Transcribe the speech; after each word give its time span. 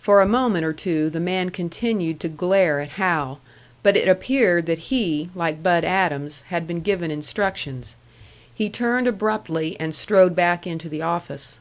For 0.00 0.20
a 0.20 0.26
moment 0.26 0.64
or 0.64 0.72
two 0.72 1.10
the 1.10 1.20
man 1.20 1.50
continued 1.50 2.18
to 2.18 2.28
glare 2.28 2.80
at 2.80 2.88
Hal; 2.98 3.40
but 3.84 3.96
it 3.96 4.08
appeared 4.08 4.66
that 4.66 4.90
he, 4.90 5.30
like 5.32 5.62
Bud 5.62 5.84
Adams, 5.84 6.40
had 6.48 6.66
been 6.66 6.80
given 6.80 7.12
instructions. 7.12 7.94
He 8.52 8.68
turned 8.68 9.06
abruptly 9.06 9.76
and 9.78 9.94
strode 9.94 10.34
back 10.34 10.66
into 10.66 10.88
the 10.88 11.02
office. 11.02 11.60